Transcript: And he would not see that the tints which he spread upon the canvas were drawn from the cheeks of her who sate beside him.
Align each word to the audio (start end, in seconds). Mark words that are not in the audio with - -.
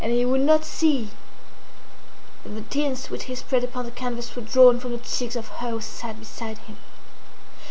And 0.03 0.11
he 0.11 0.25
would 0.25 0.41
not 0.41 0.65
see 0.65 1.09
that 2.43 2.49
the 2.49 2.63
tints 2.63 3.11
which 3.11 3.25
he 3.25 3.35
spread 3.35 3.63
upon 3.63 3.85
the 3.85 3.91
canvas 3.91 4.35
were 4.35 4.41
drawn 4.41 4.79
from 4.79 4.93
the 4.93 4.97
cheeks 4.97 5.35
of 5.35 5.47
her 5.49 5.69
who 5.69 5.79
sate 5.79 6.17
beside 6.17 6.57
him. 6.57 6.77